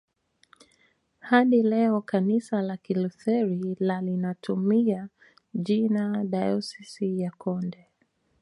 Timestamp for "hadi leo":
1.19-2.01